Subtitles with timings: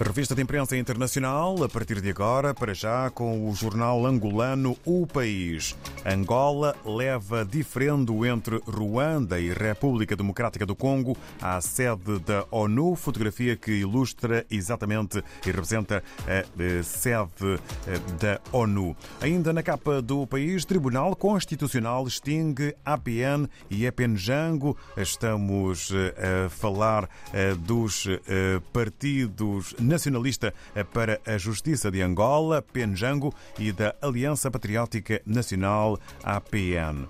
[0.00, 5.04] Revista de Imprensa Internacional, a partir de agora, para já, com o jornal angolano O
[5.08, 5.76] País.
[6.06, 13.56] Angola leva diferendo entre Ruanda e República Democrática do Congo à sede da ONU, fotografia
[13.56, 17.60] que ilustra exatamente e representa a sede
[18.20, 18.96] da ONU.
[19.20, 24.76] Ainda na capa do país, Tribunal Constitucional extingue APN e EPNJango.
[24.96, 27.08] Estamos a falar
[27.58, 28.06] dos
[28.72, 30.54] partidos nacionalista
[30.92, 37.08] para a Justiça de Angola, PENJANGO, e da Aliança Patriótica Nacional, APN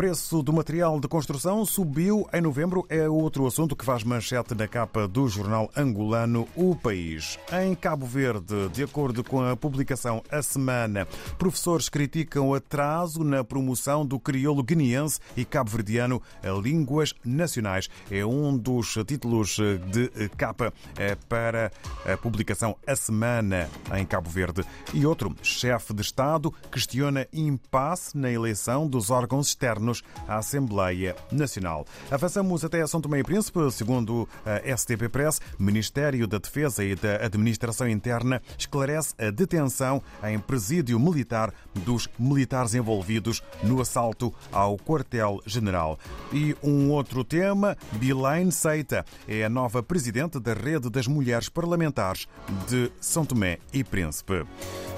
[0.00, 2.86] preço do material de construção subiu em novembro.
[2.88, 7.38] É outro assunto que faz manchete na capa do jornal angolano O País.
[7.52, 13.44] Em Cabo Verde, de acordo com a publicação A Semana, professores criticam o atraso na
[13.44, 17.90] promoção do crioulo guineense e cabo-verdiano a línguas nacionais.
[18.10, 19.58] É um dos títulos
[19.92, 21.70] de capa eh, para
[22.10, 24.64] a publicação A Semana em Cabo Verde.
[24.94, 29.89] E outro, chefe de Estado questiona impasse na eleição dos órgãos externos
[30.28, 31.84] à Assembleia Nacional.
[32.10, 37.24] Avançamos até São Tomé e Príncipe, segundo a STP Press, Ministério da Defesa e da
[37.24, 45.98] Administração Interna esclarece a detenção em presídio militar dos militares envolvidos no assalto ao quartel-general.
[46.32, 52.28] E um outro tema, Bilaine Seita é a nova presidente da Rede das Mulheres Parlamentares
[52.68, 54.44] de São Tomé e Príncipe.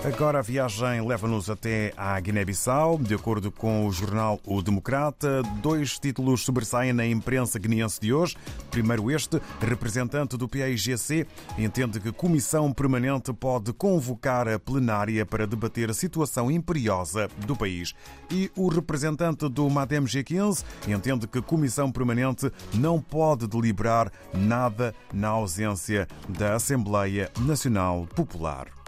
[0.05, 2.99] Agora a viagem leva-nos até à Guiné-Bissau.
[2.99, 8.37] De acordo com o jornal O Democrata, dois títulos sobressaem na imprensa guineense de hoje.
[8.69, 11.25] Primeiro este, representante do PAIGC
[11.57, 17.95] entende que comissão permanente pode convocar a plenária para debater a situação imperiosa do país.
[18.29, 25.29] E o representante do MADEM G15 entende que comissão permanente não pode deliberar nada na
[25.29, 28.82] ausência da Assembleia Nacional Popular.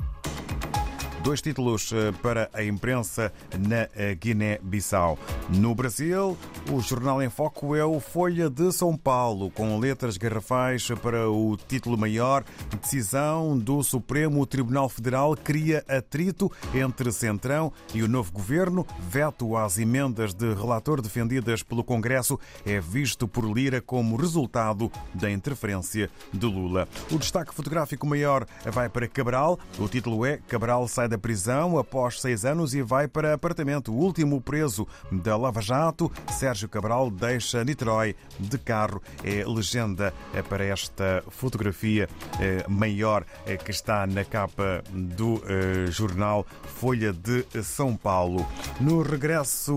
[1.25, 5.19] Dois títulos eh, para a imprensa na eh, Guiné-Bissau.
[5.49, 6.37] No Brasil,
[6.71, 11.57] o jornal em foco é o Folha de São Paulo, com letras garrafais para o
[11.57, 12.45] título maior.
[12.79, 18.87] Decisão do Supremo Tribunal Federal cria atrito entre Centrão e o novo governo.
[19.09, 25.31] Veto às emendas de relator defendidas pelo Congresso é visto por Lira como resultado da
[25.31, 26.87] interferência de Lula.
[27.11, 29.59] O destaque fotográfico maior vai para Cabral.
[29.79, 33.93] O título é Cabral sai da prisão após seis anos e vai para apartamento.
[33.93, 39.03] O último preso da Lava Jato, Sérgio Cabral, deixa Niterói de carro.
[39.23, 40.13] É legenda
[40.49, 42.09] para esta fotografia
[42.41, 48.47] eh, maior eh, que está na capa do eh, jornal Folha de São Paulo.
[48.81, 49.75] No regresso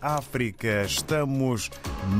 [0.00, 1.70] à África, estamos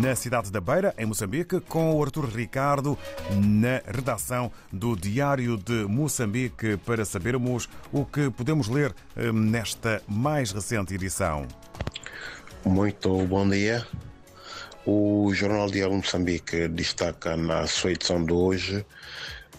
[0.00, 2.98] na cidade da Beira, em Moçambique, com o Artur Ricardo
[3.30, 10.02] na redação do Diário de Moçambique para sabermos o que podemos podemos ler hum, nesta
[10.06, 11.48] mais recente edição?
[12.66, 13.86] Muito bom dia.
[14.84, 18.84] O Jornal de Moçambique destaca na sua edição de hoje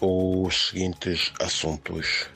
[0.00, 2.28] os seguintes assuntos.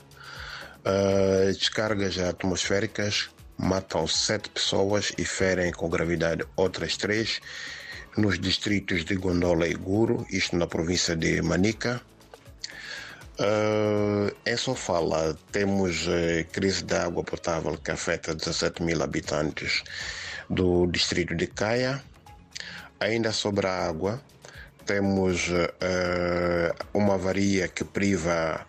[0.81, 7.41] Uh, descargas atmosféricas matam sete pessoas e ferem com gravidade outras três
[8.17, 12.03] nos distritos de Gondola e Guro, isto na província de Manica.
[13.39, 19.85] Uh, em Sofala temos uh, crise de água potável que afeta 17 mil habitantes
[20.51, 22.03] do distrito de Caia.
[22.99, 24.21] Ainda sobre a água,
[24.85, 28.67] temos uh, uma avaria que priva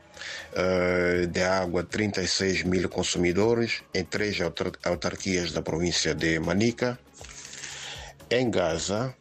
[0.54, 7.00] uh, de água 36 mil consumidores em três autar autarquias da província de Manica.
[8.30, 9.16] Em Gaza,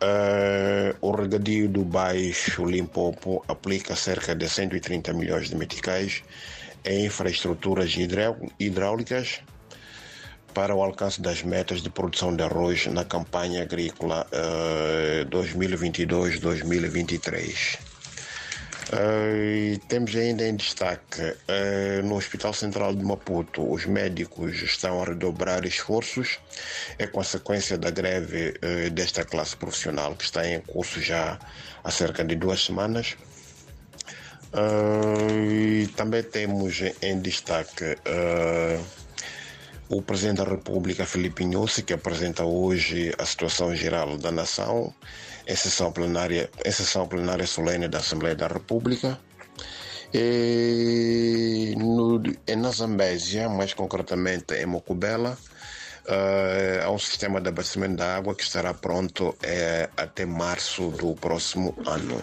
[0.00, 6.22] Uh, o regadio do Baixo Limpopo aplica cerca de 130 milhões de meticais
[6.84, 7.96] em infraestruturas
[8.60, 9.40] hidráulicas
[10.54, 17.87] para o alcance das metas de produção de arroz na campanha agrícola uh, 2022-2023.
[18.90, 25.04] Uh, temos ainda em destaque uh, no Hospital Central de Maputo, os médicos estão a
[25.04, 26.38] redobrar esforços,
[26.98, 31.38] é consequência da greve uh, desta classe profissional que está em curso já
[31.84, 33.14] há cerca de duas semanas.
[35.94, 37.94] também temos em destaque
[39.88, 44.92] o Presidente da República, Felipe Nussi, que apresenta hoje a situação geral da nação,
[45.46, 49.18] em sessão plenária, em sessão plenária solene da Assembleia da República.
[50.12, 52.20] E no,
[52.56, 55.38] na Zambésia, mais concretamente em Mocubela,
[56.06, 61.14] uh, há um sistema de abastecimento da água que estará pronto uh, até março do
[61.14, 62.22] próximo ano.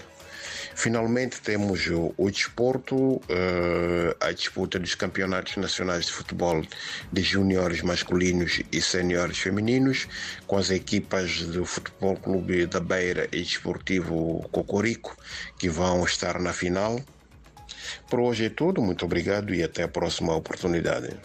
[0.75, 3.22] Finalmente temos o, o desporto, uh,
[4.19, 6.62] a disputa dos campeonatos nacionais de futebol
[7.13, 10.06] de juniores masculinos e seniores femininos,
[10.45, 15.16] com as equipas do Futebol Clube da Beira e Desportivo Cocorico,
[15.57, 17.00] que vão estar na final.
[18.10, 21.16] Por hoje é tudo, muito obrigado e até a próxima oportunidade.